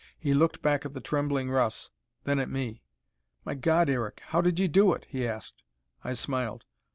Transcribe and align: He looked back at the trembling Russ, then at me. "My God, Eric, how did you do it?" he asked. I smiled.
He 0.17 0.33
looked 0.33 0.63
back 0.63 0.83
at 0.83 0.95
the 0.95 0.99
trembling 0.99 1.51
Russ, 1.51 1.91
then 2.23 2.39
at 2.39 2.49
me. 2.49 2.81
"My 3.45 3.53
God, 3.53 3.87
Eric, 3.87 4.23
how 4.29 4.41
did 4.41 4.57
you 4.57 4.67
do 4.67 4.93
it?" 4.93 5.05
he 5.07 5.27
asked. 5.27 5.61
I 6.03 6.13
smiled. 6.13 6.65